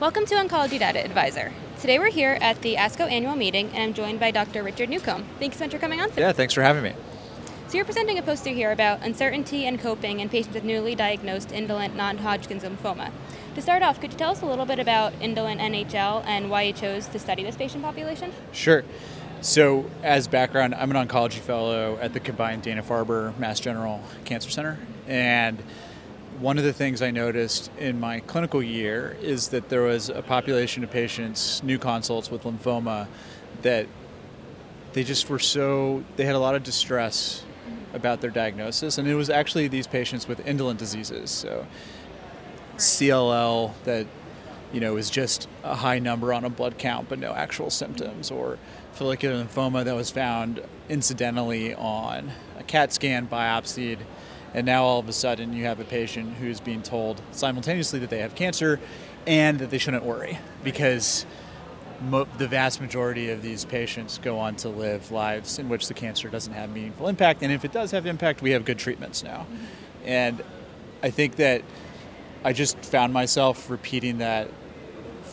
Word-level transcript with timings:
Welcome 0.00 0.24
to 0.24 0.34
Oncology 0.36 0.78
Data 0.78 1.04
Advisor. 1.04 1.52
Today 1.78 1.98
we're 1.98 2.08
here 2.08 2.38
at 2.40 2.62
the 2.62 2.76
ASCO 2.76 3.10
annual 3.10 3.36
meeting 3.36 3.68
and 3.74 3.82
I'm 3.82 3.92
joined 3.92 4.18
by 4.18 4.30
Dr. 4.30 4.62
Richard 4.62 4.88
Newcomb. 4.88 5.26
Thanks 5.38 5.58
so 5.58 5.64
much 5.64 5.72
for 5.72 5.78
coming 5.78 6.00
on 6.00 6.08
today. 6.08 6.22
Yeah, 6.22 6.32
thanks 6.32 6.54
for 6.54 6.62
having 6.62 6.82
me. 6.82 6.94
So 7.68 7.76
you're 7.76 7.84
presenting 7.84 8.16
a 8.16 8.22
poster 8.22 8.48
here 8.48 8.72
about 8.72 9.02
uncertainty 9.02 9.66
and 9.66 9.78
coping 9.78 10.20
in 10.20 10.30
patients 10.30 10.54
with 10.54 10.64
newly 10.64 10.94
diagnosed 10.94 11.52
indolent 11.52 11.96
non-Hodgkin's 11.96 12.62
lymphoma. 12.62 13.10
To 13.56 13.60
start 13.60 13.82
off, 13.82 14.00
could 14.00 14.12
you 14.12 14.18
tell 14.18 14.30
us 14.30 14.40
a 14.40 14.46
little 14.46 14.64
bit 14.64 14.78
about 14.78 15.12
indolent 15.20 15.60
NHL 15.60 16.24
and 16.24 16.48
why 16.48 16.62
you 16.62 16.72
chose 16.72 17.06
to 17.08 17.18
study 17.18 17.42
this 17.42 17.56
patient 17.56 17.84
population? 17.84 18.32
Sure. 18.52 18.84
So, 19.42 19.90
as 20.02 20.28
background, 20.28 20.76
I'm 20.76 20.90
an 20.90 21.08
oncology 21.08 21.40
fellow 21.40 21.98
at 22.00 22.14
the 22.14 22.20
combined 22.20 22.62
Dana 22.62 22.82
Farber 22.82 23.36
Mass 23.38 23.60
General 23.60 24.02
Cancer 24.24 24.48
Center, 24.48 24.78
and 25.06 25.62
one 26.40 26.56
of 26.56 26.64
the 26.64 26.72
things 26.72 27.02
I 27.02 27.10
noticed 27.10 27.70
in 27.78 28.00
my 28.00 28.20
clinical 28.20 28.62
year 28.62 29.16
is 29.20 29.48
that 29.48 29.68
there 29.68 29.82
was 29.82 30.08
a 30.08 30.22
population 30.22 30.82
of 30.82 30.90
patients, 30.90 31.62
new 31.62 31.78
consults 31.78 32.30
with 32.30 32.44
lymphoma, 32.44 33.08
that 33.60 33.86
they 34.94 35.04
just 35.04 35.28
were 35.28 35.38
so, 35.38 36.02
they 36.16 36.24
had 36.24 36.34
a 36.34 36.38
lot 36.38 36.54
of 36.54 36.62
distress 36.62 37.44
about 37.92 38.22
their 38.22 38.30
diagnosis. 38.30 38.96
And 38.96 39.06
it 39.06 39.14
was 39.16 39.28
actually 39.28 39.68
these 39.68 39.86
patients 39.86 40.26
with 40.26 40.46
indolent 40.46 40.78
diseases. 40.78 41.30
So 41.30 41.66
CLL 42.78 43.74
that, 43.84 44.06
you 44.72 44.80
know, 44.80 44.96
is 44.96 45.10
just 45.10 45.46
a 45.62 45.74
high 45.74 45.98
number 45.98 46.32
on 46.32 46.46
a 46.46 46.50
blood 46.50 46.78
count 46.78 47.10
but 47.10 47.18
no 47.18 47.34
actual 47.34 47.68
symptoms, 47.68 48.30
or 48.30 48.58
follicular 48.92 49.44
lymphoma 49.44 49.84
that 49.84 49.94
was 49.94 50.10
found 50.10 50.62
incidentally 50.88 51.74
on 51.74 52.30
a 52.58 52.62
CAT 52.62 52.94
scan 52.94 53.26
biopsied 53.28 53.98
and 54.54 54.66
now 54.66 54.84
all 54.84 54.98
of 54.98 55.08
a 55.08 55.12
sudden 55.12 55.52
you 55.52 55.64
have 55.64 55.80
a 55.80 55.84
patient 55.84 56.34
who's 56.34 56.60
being 56.60 56.82
told 56.82 57.20
simultaneously 57.32 57.98
that 57.98 58.10
they 58.10 58.18
have 58.18 58.34
cancer 58.34 58.80
and 59.26 59.58
that 59.58 59.70
they 59.70 59.78
shouldn't 59.78 60.04
worry 60.04 60.38
because 60.64 61.26
mo- 62.00 62.26
the 62.38 62.48
vast 62.48 62.80
majority 62.80 63.30
of 63.30 63.42
these 63.42 63.64
patients 63.64 64.18
go 64.18 64.38
on 64.38 64.56
to 64.56 64.68
live 64.68 65.10
lives 65.10 65.58
in 65.58 65.68
which 65.68 65.88
the 65.88 65.94
cancer 65.94 66.28
doesn't 66.28 66.52
have 66.52 66.70
meaningful 66.70 67.08
impact. 67.08 67.42
And 67.42 67.52
if 67.52 67.64
it 67.64 67.72
does 67.72 67.90
have 67.90 68.06
impact, 68.06 68.42
we 68.42 68.50
have 68.52 68.64
good 68.64 68.78
treatments 68.78 69.22
now. 69.22 69.46
And 70.04 70.42
I 71.02 71.10
think 71.10 71.36
that 71.36 71.62
I 72.44 72.52
just 72.52 72.78
found 72.78 73.12
myself 73.12 73.68
repeating 73.68 74.18
that 74.18 74.48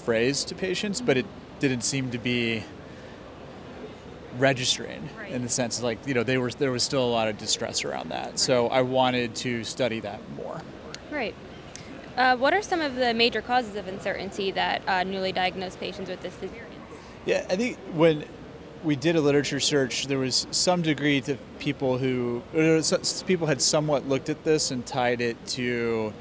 phrase 0.04 0.44
to 0.46 0.56
patients, 0.56 1.02
but 1.02 1.18
it 1.18 1.26
didn't 1.59 1.81
seem 1.81 2.12
to 2.12 2.18
be 2.18 2.64
registering 4.38 5.09
right. 5.17 5.31
in 5.31 5.42
the 5.42 5.50
sense 5.50 5.78
of 5.78 5.83
like 5.83 6.06
you 6.06 6.14
know 6.14 6.23
they 6.23 6.38
were 6.38 6.52
there 6.52 6.72
was 6.72 6.83
still 6.83 7.03
a 7.03 7.09
lot 7.09 7.28
of 7.28 7.38
distress 7.38 7.83
around 7.83 8.09
that. 8.09 8.25
Right. 8.25 8.39
so 8.39 8.67
i 8.67 8.81
wanted 8.81 9.36
to 9.36 9.64
study 9.64 10.00
that 10.02 10.19
more. 10.36 10.61
Right. 11.11 11.36
Uh, 12.17 12.36
what 12.36 12.53
are 12.53 12.61
some 12.61 12.81
of 12.81 12.95
the 12.95 13.14
major 13.14 13.42
causes 13.42 13.75
of 13.75 13.88
uncertainty 13.88 14.52
that 14.52 14.81
uh, 14.88 15.03
newly 15.03 15.31
diagnosed 15.31 15.80
patients 15.80 16.09
with 16.09 16.22
this 16.22 16.34
experience 16.42 16.73
yeah 17.25 17.45
i 17.50 17.56
think 17.56 17.78
when 17.94 18.25
we 18.84 18.95
did 18.95 19.16
a 19.16 19.22
literature 19.22 19.59
search 19.59 20.08
there 20.08 20.19
was 20.19 20.47
some 20.52 20.81
degree 20.81 21.22
to 21.22 21.36
people 21.59 21.97
who 21.97 22.41
people 23.25 23.47
had 23.47 23.62
somewhat 23.62 24.08
looked 24.08 24.30
at 24.30 24.44
this 24.44 24.72
and 24.72 24.86
tied 24.86 25.19
it 25.19 25.36
to 25.47 26.14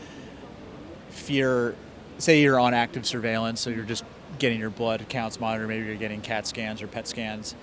fear. 1.11 1.75
Say 2.19 2.41
you're 2.41 2.59
on 2.59 2.73
active 2.73 3.07
surveillance 3.07 3.61
so 3.61 3.71
you're 3.71 3.85
just 3.85 4.05
getting 4.39 4.59
your 4.59 4.71
blood 4.71 5.05
counts 5.09 5.39
monitored 5.39 5.69
maybe 5.69 5.87
you're 5.87 5.97
getting 5.97 6.21
cat 6.21 6.47
scans 6.47 6.83
or 6.83 6.87
pet 6.87 7.07
scans 7.07 7.55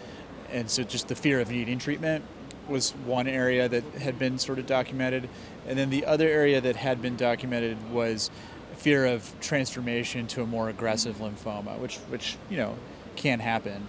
and 0.54 0.70
so 0.70 0.84
just 0.84 1.08
the 1.08 1.16
fear 1.16 1.42
of 1.42 1.50
needing 1.50 1.80
treatment 1.80 2.23
was 2.68 2.92
one 3.06 3.28
area 3.28 3.68
that 3.68 3.84
had 3.96 4.18
been 4.18 4.38
sort 4.38 4.59
of 4.59 4.66
documented, 4.66 5.28
and 5.68 5.78
then 5.78 5.90
the 5.90 6.06
other 6.06 6.28
area 6.28 6.62
that 6.62 6.76
had 6.78 7.02
been 7.02 7.18
documented 7.18 7.92
was 7.92 8.32
fear 8.78 9.06
of 9.06 9.34
transformation 9.42 10.28
to 10.28 10.42
a 10.42 10.46
more 10.46 10.70
aggressive 10.70 11.18
lymphoma, 11.18 11.78
which 11.80 11.98
which 12.09 12.38
you 12.50 12.58
know 12.58 12.76
can 13.16 13.40
happen, 13.40 13.88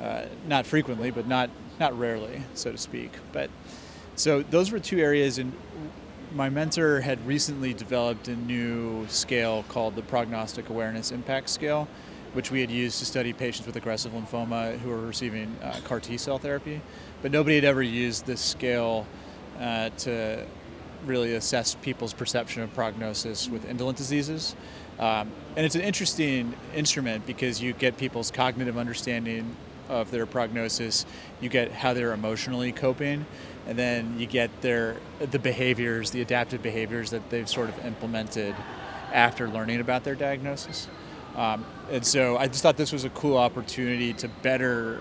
uh, 0.00 0.26
not 0.46 0.66
frequently, 0.66 1.10
but 1.10 1.26
not 1.26 1.50
not 1.80 1.98
rarely, 1.98 2.42
so 2.54 2.70
to 2.70 2.78
speak. 2.78 3.10
But 3.32 3.50
so 4.14 4.42
those 4.42 4.70
were 4.70 4.78
two 4.78 4.98
areas, 4.98 5.38
and 5.38 5.52
my 6.34 6.48
mentor 6.48 7.00
had 7.00 7.26
recently 7.26 7.74
developed 7.74 8.28
a 8.28 8.36
new 8.36 9.06
scale 9.08 9.64
called 9.68 9.96
the 9.96 10.02
Prognostic 10.02 10.70
Awareness 10.70 11.12
Impact 11.12 11.48
Scale, 11.48 11.88
which 12.32 12.50
we 12.50 12.60
had 12.60 12.70
used 12.70 12.98
to 12.98 13.04
study 13.04 13.32
patients 13.32 13.66
with 13.66 13.76
aggressive 13.76 14.12
lymphoma 14.12 14.78
who 14.78 14.90
were 14.90 15.06
receiving 15.06 15.56
uh, 15.62 15.78
CAR 15.84 16.00
T 16.00 16.16
cell 16.16 16.38
therapy. 16.38 16.80
But 17.20 17.32
nobody 17.32 17.56
had 17.56 17.64
ever 17.64 17.82
used 17.82 18.26
this 18.26 18.40
scale 18.40 19.06
uh, 19.60 19.90
to 19.90 20.44
really 21.06 21.34
assess 21.34 21.74
people's 21.74 22.12
perception 22.12 22.62
of 22.62 22.72
prognosis 22.74 23.48
with 23.48 23.68
indolent 23.68 23.98
diseases. 23.98 24.54
Um, 24.98 25.30
and 25.56 25.66
it's 25.66 25.74
an 25.74 25.80
interesting 25.80 26.54
instrument 26.74 27.26
because 27.26 27.60
you 27.60 27.72
get 27.72 27.96
people's 27.96 28.30
cognitive 28.30 28.78
understanding 28.78 29.56
of 29.88 30.10
their 30.10 30.26
prognosis, 30.26 31.04
you 31.40 31.48
get 31.48 31.72
how 31.72 31.92
they're 31.92 32.12
emotionally 32.12 32.72
coping, 32.72 33.26
and 33.66 33.78
then 33.78 34.18
you 34.18 34.26
get 34.26 34.48
their 34.62 34.96
the 35.18 35.38
behaviors, 35.38 36.10
the 36.12 36.22
adaptive 36.22 36.62
behaviors 36.62 37.10
that 37.10 37.28
they've 37.30 37.48
sort 37.48 37.68
of 37.68 37.84
implemented 37.84 38.54
after 39.12 39.48
learning 39.48 39.80
about 39.80 40.04
their 40.04 40.14
diagnosis. 40.14 40.88
Um, 41.36 41.64
and 41.90 42.04
so 42.04 42.36
I 42.36 42.46
just 42.46 42.62
thought 42.62 42.76
this 42.76 42.92
was 42.92 43.04
a 43.04 43.10
cool 43.10 43.36
opportunity 43.36 44.12
to 44.14 44.28
better 44.28 45.00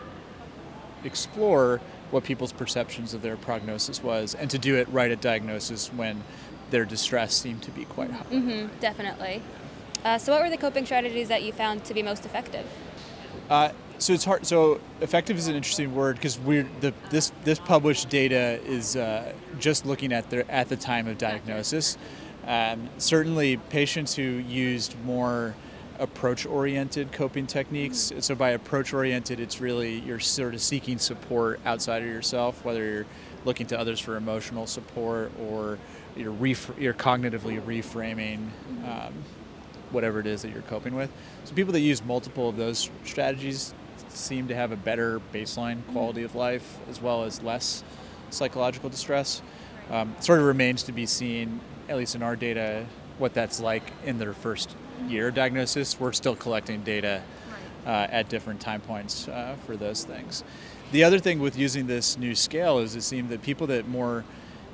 explore 1.03 1.81
what 2.12 2.24
people's 2.24 2.52
perceptions 2.52 3.14
of 3.14 3.22
their 3.22 3.38
prognosis 3.38 4.03
was 4.03 4.36
and 4.36 4.50
to 4.50 4.58
do 4.58 4.75
it 4.75 4.88
right 4.90 5.12
at 5.12 5.22
diagnosis 5.22 5.91
when 5.94 6.24
their 6.70 6.86
distress 6.86 7.34
seemed 7.34 7.64
to 7.64 7.72
be 7.72 7.86
quite 7.86 8.12
high. 8.12 8.24
Mm-hmm, 8.24 8.80
definitely. 8.80 9.41
Uh, 10.03 10.18
so, 10.18 10.31
what 10.31 10.41
were 10.41 10.50
the 10.50 10.58
coping 10.58 10.86
strategies 10.86 11.28
that 11.28 11.44
you 11.44 11.52
found 11.52 11.84
to 11.86 11.94
be 11.94 12.02
most 12.02 12.25
effective? 12.25 12.66
Uh, 13.50 13.72
so 13.97 14.14
it's 14.14 14.25
hard. 14.25 14.47
So 14.47 14.81
effective 15.02 15.38
is 15.38 15.47
an 15.47 15.56
interesting 15.56 15.94
word 15.94 16.16
because 16.16 16.40
we're 16.40 16.68
the 16.80 16.94
this 17.12 17.31
this 17.44 17.59
published 17.59 18.09
data 18.09 18.59
is 18.66 18.96
uh, 18.96 19.31
just 19.59 19.86
looking 19.86 20.12
at 20.12 20.30
the 20.30 20.50
at 20.52 20.70
the 20.70 20.75
time 20.75 21.08
of 21.08 21.18
diagnosis. 21.20 21.97
Um, 22.47 22.90
certainly, 22.97 23.58
patients 23.58 24.16
who 24.16 24.24
used 24.24 24.96
more 25.03 25.53
approach 26.02 26.48
oriented 26.48 27.12
coping 27.12 27.46
techniques. 27.46 28.12
So 28.20 28.34
by 28.34 28.50
approach 28.50 28.92
oriented, 28.92 29.40
it's 29.40 29.62
really 29.62 30.00
you're 30.00 30.20
sort 30.20 30.56
of 30.56 30.62
seeking 30.62 30.98
support 30.98 31.60
outside 31.64 32.02
of 32.02 32.10
yourself, 32.10 32.66
whether 32.66 32.84
you're 32.84 33.06
looking 33.46 33.68
to 33.68 33.80
others 33.80 34.00
for 34.00 34.18
emotional 34.18 34.66
support 34.68 35.32
or 35.40 35.78
you're, 36.16 36.32
ref- 36.32 36.72
you're 36.78 36.94
cognitively 36.94 37.62
reframing 37.62 38.50
um, 38.84 39.14
whatever 39.92 40.20
it 40.20 40.26
is 40.26 40.42
that 40.42 40.52
you're 40.52 40.64
coping 40.64 40.96
with. 40.96 41.12
So 41.46 41.54
people 41.54 41.72
that 41.74 41.80
use 41.82 42.04
multiple 42.04 42.50
of 42.50 42.58
those 42.58 42.90
strategies 43.06 43.74
seem 44.10 44.48
to 44.48 44.56
have 44.56 44.72
a 44.72 44.76
better 44.76 45.22
baseline 45.34 45.86
quality 45.92 46.24
of 46.24 46.34
life 46.36 46.80
as 46.90 47.00
well 47.00 47.24
as 47.24 47.42
less 47.44 47.84
psychological 48.32 48.90
distress. 48.90 49.42
Um, 49.92 50.16
sort 50.20 50.40
of 50.40 50.46
remains 50.46 50.84
to 50.84 50.92
be 50.92 51.06
seen, 51.06 51.60
at 51.88 51.98
least 51.98 52.16
in 52.16 52.24
our 52.24 52.36
data, 52.36 52.86
what 53.18 53.34
that's 53.34 53.60
like 53.60 53.84
in 54.04 54.18
their 54.18 54.34
first 54.34 54.76
year 55.08 55.32
diagnosis. 55.32 56.00
We're 56.00 56.14
still 56.14 56.36
collecting 56.36 56.82
data 56.84 57.22
uh, 57.86 58.08
at 58.10 58.30
different 58.30 58.62
time 58.62 58.82
points 58.82 59.28
uh, 59.28 59.56
for 59.66 59.76
those 59.76 60.04
things. 60.04 60.44
The 60.92 61.04
other 61.04 61.20
thing 61.20 61.40
with 61.40 61.58
using 61.58 61.88
this 61.88 62.18
new 62.18 62.36
scale 62.36 62.80
is 62.80 62.96
it 62.96 63.02
seemed 63.02 63.30
that 63.30 63.42
people 63.42 63.68
that 63.68 63.88
more 63.88 64.24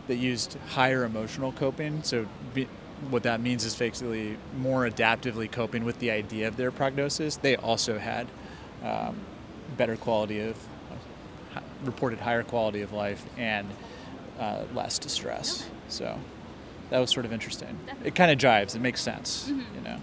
that 0.08 0.16
used 0.16 0.58
higher 0.70 1.04
emotional 1.04 1.52
coping, 1.52 2.02
so 2.02 2.26
be, 2.54 2.68
what 3.10 3.24
that 3.24 3.42
means 3.42 3.66
is 3.66 3.76
basically 3.76 4.38
more 4.58 4.90
adaptively 4.90 5.52
coping 5.52 5.84
with 5.84 6.00
the 6.00 6.10
idea 6.10 6.48
of 6.48 6.58
their 6.58 6.72
prognosis, 6.72 7.36
they 7.36 7.56
also 7.58 8.00
had 8.00 8.28
um, 8.84 9.18
better 9.76 9.96
quality 9.96 10.40
of 10.40 10.58
uh, 11.56 11.59
reported 11.84 12.20
higher 12.20 12.44
quality 12.44 12.82
of 12.82 12.94
life 12.94 13.26
and 13.38 13.68
uh, 14.40 14.64
less 14.74 14.98
distress. 14.98 15.64
Okay. 15.64 15.72
So 15.90 16.20
that 16.90 17.00
was 17.00 17.12
sort 17.12 17.26
of 17.26 17.34
interesting. 17.34 17.78
Definitely. 17.86 18.08
It 18.08 18.16
kind 18.16 18.32
of 18.32 18.38
jives. 18.38 18.76
It 18.76 18.82
makes 18.82 19.02
sense, 19.02 19.50
mm-hmm. 19.50 19.76
you 19.76 19.82
know. 19.82 19.98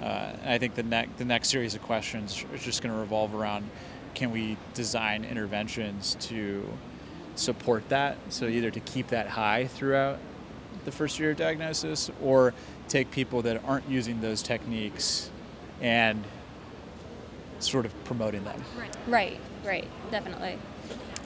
Uh, 0.00 0.32
I 0.44 0.58
think 0.58 0.74
the 0.74 0.82
next 0.82 1.16
the 1.16 1.24
next 1.24 1.48
series 1.48 1.74
of 1.74 1.82
questions 1.82 2.44
is 2.52 2.62
just 2.62 2.82
going 2.82 2.94
to 2.94 3.00
revolve 3.00 3.34
around 3.34 3.68
can 4.14 4.30
we 4.30 4.56
design 4.74 5.24
interventions 5.24 6.16
to 6.20 6.66
support 7.34 7.88
that? 7.90 8.16
So 8.30 8.46
either 8.46 8.70
to 8.70 8.80
keep 8.80 9.08
that 9.08 9.28
high 9.28 9.66
throughout 9.66 10.18
the 10.86 10.92
first 10.92 11.18
year 11.18 11.32
of 11.32 11.36
diagnosis, 11.36 12.10
or 12.22 12.54
take 12.88 13.10
people 13.10 13.42
that 13.42 13.62
aren't 13.64 13.88
using 13.88 14.20
those 14.20 14.40
techniques 14.40 15.30
and 15.80 16.24
sort 17.58 17.84
of 17.84 18.04
promoting 18.04 18.44
them. 18.44 18.62
Right, 18.78 18.96
right, 19.06 19.40
right 19.64 19.88
definitely. 20.10 20.58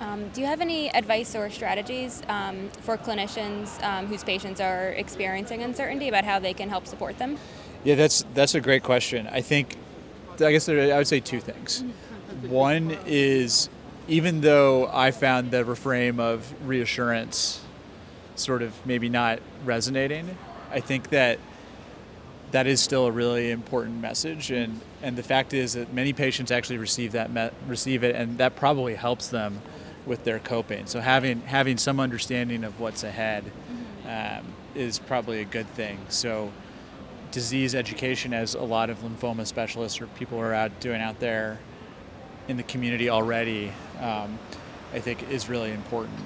Um, 0.00 0.28
do 0.30 0.40
you 0.40 0.46
have 0.46 0.62
any 0.62 0.88
advice 0.94 1.36
or 1.36 1.50
strategies 1.50 2.22
um, 2.28 2.70
for 2.80 2.96
clinicians 2.96 3.82
um, 3.84 4.06
whose 4.06 4.24
patients 4.24 4.60
are 4.60 4.88
experiencing 4.92 5.62
uncertainty 5.62 6.08
about 6.08 6.24
how 6.24 6.38
they 6.38 6.54
can 6.54 6.70
help 6.70 6.86
support 6.86 7.18
them? 7.18 7.36
Yeah, 7.84 7.94
that's 7.94 8.24
that's 8.34 8.54
a 8.54 8.60
great 8.60 8.82
question. 8.82 9.26
I 9.26 9.40
think, 9.40 9.76
I 10.34 10.52
guess 10.52 10.66
there, 10.66 10.94
I 10.94 10.98
would 10.98 11.08
say 11.08 11.20
two 11.20 11.40
things. 11.40 11.82
One 12.42 12.96
is, 13.06 13.68
even 14.06 14.42
though 14.42 14.88
I 14.92 15.10
found 15.10 15.50
the 15.50 15.64
reframe 15.64 16.20
of 16.20 16.52
reassurance, 16.66 17.62
sort 18.36 18.62
of 18.62 18.74
maybe 18.86 19.08
not 19.08 19.40
resonating, 19.64 20.36
I 20.70 20.80
think 20.80 21.10
that 21.10 21.38
that 22.50 22.66
is 22.66 22.80
still 22.80 23.06
a 23.06 23.12
really 23.12 23.50
important 23.50 24.00
message, 24.00 24.50
and, 24.50 24.80
and 25.02 25.16
the 25.16 25.22
fact 25.22 25.54
is 25.54 25.74
that 25.74 25.92
many 25.92 26.12
patients 26.12 26.50
actually 26.50 26.78
receive 26.78 27.12
that 27.12 27.52
receive 27.66 28.02
it, 28.02 28.16
and 28.16 28.38
that 28.38 28.56
probably 28.56 28.94
helps 28.94 29.28
them 29.28 29.60
with 30.04 30.24
their 30.24 30.38
coping. 30.38 30.86
So 30.86 31.00
having 31.00 31.42
having 31.42 31.78
some 31.78 32.00
understanding 32.00 32.64
of 32.64 32.80
what's 32.80 33.04
ahead 33.04 33.44
um, 34.06 34.52
is 34.74 34.98
probably 34.98 35.40
a 35.40 35.44
good 35.44 35.68
thing. 35.68 35.98
So 36.08 36.50
disease 37.30 37.74
education, 37.74 38.32
as 38.32 38.54
a 38.54 38.62
lot 38.62 38.90
of 38.90 38.98
lymphoma 39.00 39.46
specialists 39.46 40.00
or 40.00 40.06
people 40.08 40.38
are 40.38 40.52
out 40.52 40.80
doing 40.80 41.00
out 41.00 41.20
there 41.20 41.58
in 42.48 42.56
the 42.56 42.62
community 42.62 43.08
already, 43.08 43.72
um, 44.00 44.38
I 44.92 45.00
think 45.00 45.28
is 45.30 45.48
really 45.48 45.72
important. 45.72 46.18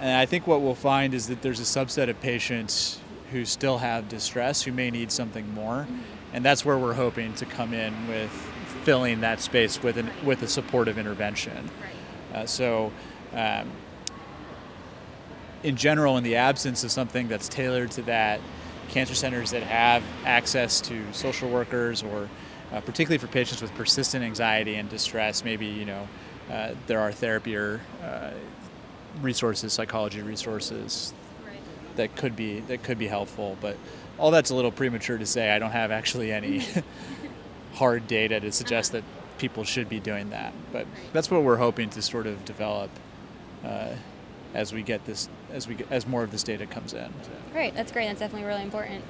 And 0.00 0.16
I 0.16 0.26
think 0.26 0.46
what 0.46 0.60
we'll 0.60 0.74
find 0.74 1.14
is 1.14 1.26
that 1.26 1.42
there's 1.42 1.60
a 1.60 1.64
subset 1.64 2.08
of 2.08 2.20
patients 2.20 3.00
who 3.32 3.44
still 3.44 3.78
have 3.78 4.08
distress 4.08 4.62
who 4.62 4.72
may 4.72 4.90
need 4.90 5.10
something 5.10 5.52
more, 5.52 5.86
and 6.32 6.44
that's 6.44 6.64
where 6.64 6.78
we're 6.78 6.94
hoping 6.94 7.34
to 7.34 7.44
come 7.44 7.74
in 7.74 7.92
with 8.08 8.30
filling 8.84 9.20
that 9.22 9.40
space 9.40 9.82
with 9.82 9.96
an, 9.96 10.10
with 10.24 10.42
a 10.42 10.48
supportive 10.48 10.98
intervention. 10.98 11.70
Uh, 12.34 12.46
so. 12.46 12.92
Um, 13.32 13.70
in 15.62 15.76
general, 15.76 16.16
in 16.16 16.24
the 16.24 16.36
absence 16.36 16.84
of 16.84 16.90
something 16.90 17.28
that's 17.28 17.48
tailored 17.48 17.90
to 17.92 18.02
that, 18.02 18.40
cancer 18.88 19.14
centers 19.14 19.50
that 19.50 19.62
have 19.62 20.02
access 20.24 20.80
to 20.82 21.02
social 21.12 21.48
workers 21.50 22.02
or 22.02 22.28
uh, 22.72 22.80
particularly 22.82 23.18
for 23.18 23.28
patients 23.28 23.62
with 23.62 23.74
persistent 23.74 24.22
anxiety 24.24 24.74
and 24.74 24.88
distress, 24.90 25.42
maybe 25.44 25.66
you 25.66 25.84
know 25.86 26.08
uh, 26.50 26.74
there 26.86 27.00
are 27.00 27.12
therapy 27.12 27.56
or 27.56 27.80
uh, 28.04 28.30
resources, 29.22 29.72
psychology 29.72 30.22
resources 30.22 31.12
Right. 31.46 31.56
that 31.96 32.16
could 32.16 32.36
be 32.36 32.60
that 32.60 32.82
could 32.82 32.98
be 32.98 33.06
helpful. 33.06 33.56
But 33.60 33.76
all 34.18 34.30
that's 34.30 34.50
a 34.50 34.54
little 34.54 34.72
premature 34.72 35.16
to 35.16 35.26
say. 35.26 35.50
I 35.50 35.58
don't 35.58 35.70
have 35.70 35.90
actually 35.90 36.32
any 36.32 36.66
hard 37.74 38.06
data 38.06 38.40
to 38.40 38.52
suggest 38.52 38.92
that 38.92 39.04
people 39.38 39.64
should 39.64 39.88
be 39.88 40.00
doing 40.00 40.30
that. 40.30 40.52
But 40.72 40.86
that's 41.12 41.30
what 41.30 41.42
we're 41.42 41.56
hoping 41.56 41.90
to 41.90 42.02
sort 42.02 42.26
of 42.26 42.44
develop 42.44 42.90
uh, 43.64 43.90
as 44.54 44.72
we 44.72 44.82
get 44.82 45.04
this 45.04 45.28
as 45.52 45.66
we 45.66 45.74
get, 45.74 45.90
as 45.90 46.06
more 46.06 46.22
of 46.22 46.30
this 46.30 46.42
data 46.42 46.66
comes 46.66 46.92
in. 46.92 47.12
Great, 47.52 47.74
that's 47.74 47.92
great. 47.92 48.06
That's 48.06 48.20
definitely 48.20 48.46
really 48.46 48.62
important. 48.62 49.04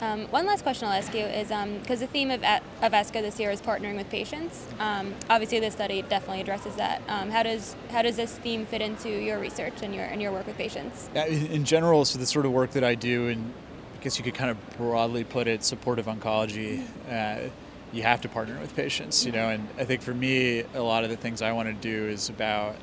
Um, 0.00 0.26
one 0.26 0.44
last 0.44 0.62
question 0.62 0.88
I'll 0.88 0.94
ask 0.94 1.14
you 1.14 1.24
is 1.24 1.48
because 1.80 2.00
the 2.00 2.06
theme 2.06 2.30
of, 2.30 2.42
A- 2.42 2.60
of 2.82 2.92
ASCO 2.92 3.22
this 3.22 3.38
year 3.38 3.50
is 3.50 3.60
partnering 3.60 3.96
with 3.96 4.10
patients. 4.10 4.66
Um, 4.78 5.14
obviously, 5.30 5.60
this 5.60 5.74
study 5.74 6.02
definitely 6.02 6.40
addresses 6.40 6.74
that. 6.76 7.00
Um, 7.08 7.30
how 7.30 7.42
does 7.42 7.76
how 7.90 8.02
does 8.02 8.16
this 8.16 8.36
theme 8.38 8.66
fit 8.66 8.82
into 8.82 9.08
your 9.08 9.38
research 9.38 9.82
and 9.82 9.94
your 9.94 10.04
and 10.04 10.20
your 10.20 10.32
work 10.32 10.46
with 10.46 10.56
patients? 10.56 11.08
In 11.14 11.46
in 11.46 11.64
general, 11.64 12.04
so 12.04 12.18
the 12.18 12.26
sort 12.26 12.46
of 12.46 12.52
work 12.52 12.72
that 12.72 12.84
I 12.84 12.94
do, 12.94 13.28
and 13.28 13.52
I 13.98 14.02
guess 14.02 14.18
you 14.18 14.24
could 14.24 14.34
kind 14.34 14.50
of 14.50 14.76
broadly 14.76 15.24
put 15.24 15.46
it, 15.46 15.64
supportive 15.64 16.06
oncology. 16.06 16.84
Uh, 17.10 17.48
you 17.92 18.02
have 18.02 18.20
to 18.22 18.28
partner 18.28 18.58
with 18.58 18.74
patients, 18.74 19.24
you 19.24 19.30
know, 19.30 19.50
and 19.50 19.68
I 19.78 19.84
think 19.84 20.02
for 20.02 20.12
me, 20.12 20.64
a 20.74 20.82
lot 20.82 21.04
of 21.04 21.10
the 21.10 21.16
things 21.16 21.42
I 21.42 21.52
want 21.52 21.68
to 21.68 21.74
do 21.74 22.08
is 22.08 22.28
about 22.28 22.74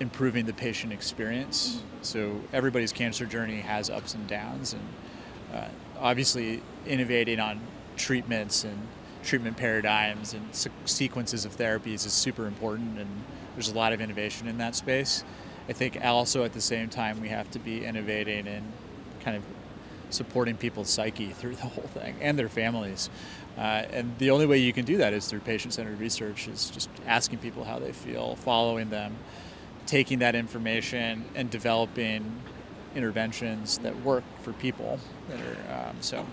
improving 0.00 0.46
the 0.46 0.52
patient 0.52 0.92
experience. 0.92 1.82
So 2.02 2.40
everybody's 2.52 2.92
cancer 2.92 3.26
journey 3.26 3.60
has 3.60 3.90
ups 3.90 4.14
and 4.14 4.26
downs, 4.26 4.74
and 4.74 4.82
uh, 5.54 5.68
obviously 5.98 6.62
innovating 6.86 7.40
on 7.40 7.60
treatments 7.96 8.64
and 8.64 8.76
treatment 9.22 9.56
paradigms 9.56 10.34
and 10.34 10.54
se- 10.54 10.70
sequences 10.84 11.44
of 11.44 11.56
therapies 11.56 12.06
is 12.06 12.12
super 12.12 12.46
important, 12.46 12.98
and 12.98 13.08
there's 13.54 13.68
a 13.68 13.74
lot 13.74 13.92
of 13.92 14.00
innovation 14.00 14.46
in 14.48 14.58
that 14.58 14.74
space. 14.76 15.24
I 15.68 15.72
think 15.72 15.98
also 16.04 16.44
at 16.44 16.52
the 16.52 16.60
same 16.60 16.88
time 16.88 17.20
we 17.20 17.28
have 17.28 17.50
to 17.52 17.58
be 17.58 17.84
innovating 17.84 18.46
and 18.46 18.64
kind 19.20 19.36
of 19.36 19.42
supporting 20.10 20.56
people's 20.56 20.88
psyche 20.88 21.28
through 21.32 21.56
the 21.56 21.66
whole 21.66 21.88
thing 21.88 22.16
and 22.20 22.38
their 22.38 22.48
families. 22.48 23.10
Uh, 23.58 23.84
and 23.90 24.16
the 24.18 24.30
only 24.30 24.44
way 24.44 24.58
you 24.58 24.72
can 24.72 24.84
do 24.84 24.98
that 24.98 25.14
is 25.14 25.26
through 25.26 25.40
patient-centered 25.40 25.98
research, 25.98 26.46
is 26.46 26.68
just 26.68 26.90
asking 27.06 27.38
people 27.38 27.64
how 27.64 27.78
they 27.78 27.90
feel, 27.90 28.36
following 28.36 28.90
them, 28.90 29.16
taking 29.86 30.18
that 30.20 30.34
information 30.34 31.24
and 31.34 31.50
developing 31.50 32.40
interventions 32.94 33.78
that 33.78 34.00
work 34.02 34.24
for 34.42 34.52
people. 34.54 34.98
That 35.28 35.40
are 35.40 35.88
um, 35.90 35.96
so. 36.00 36.26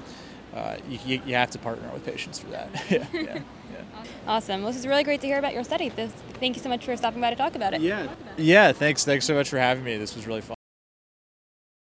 Uh, 0.54 0.78
you, 0.88 1.00
you, 1.06 1.22
you 1.26 1.34
have 1.34 1.50
to 1.50 1.58
partner 1.58 1.90
with 1.92 2.06
patients 2.06 2.38
for 2.38 2.48
that. 2.52 2.70
yeah, 2.90 3.06
yeah, 3.12 3.22
yeah. 3.24 3.42
Awesome. 4.28 4.62
Well, 4.62 4.72
this 4.72 4.80
is 4.80 4.88
really 4.88 5.04
great 5.04 5.20
to 5.22 5.28
hear 5.28 5.40
about 5.40 5.54
your 5.54 5.64
study. 5.64 5.90
This, 5.90 6.12
thank 6.40 6.56
you 6.56 6.62
so 6.62 6.70
much 6.70 6.86
for 6.86 6.96
stopping 6.96 7.22
by 7.22 7.32
to 7.32 7.36
talk 7.36 7.56
about 7.56 7.74
it. 7.74 7.82
Yeah. 7.82 8.08
Yeah. 8.38 8.72
Thanks. 8.72 9.04
Thanks 9.04 9.26
so 9.26 9.34
much 9.34 9.50
for 9.50 9.58
having 9.58 9.84
me. 9.84 9.98
This 9.98 10.16
was 10.16 10.28
really 10.28 10.42
fun. 10.42 10.56